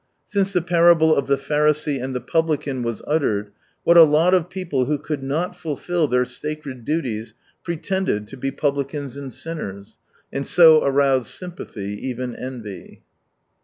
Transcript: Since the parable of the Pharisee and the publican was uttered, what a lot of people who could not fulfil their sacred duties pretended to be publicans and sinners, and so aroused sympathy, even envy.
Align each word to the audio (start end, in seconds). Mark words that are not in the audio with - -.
Since 0.25 0.53
the 0.53 0.63
parable 0.63 1.15
of 1.15 1.27
the 1.27 1.37
Pharisee 1.37 2.01
and 2.03 2.15
the 2.15 2.19
publican 2.21 2.81
was 2.81 3.03
uttered, 3.05 3.51
what 3.83 3.97
a 3.99 4.03
lot 4.03 4.33
of 4.33 4.49
people 4.49 4.85
who 4.85 4.97
could 4.97 5.21
not 5.21 5.55
fulfil 5.55 6.07
their 6.07 6.25
sacred 6.25 6.83
duties 6.85 7.35
pretended 7.61 8.27
to 8.29 8.35
be 8.37 8.49
publicans 8.49 9.15
and 9.15 9.31
sinners, 9.31 9.99
and 10.33 10.47
so 10.47 10.83
aroused 10.83 11.27
sympathy, 11.27 11.99
even 12.07 12.35
envy. 12.35 13.03